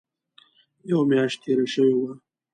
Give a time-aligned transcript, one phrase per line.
[0.89, 2.11] یوه میاشت تېره شوې وه.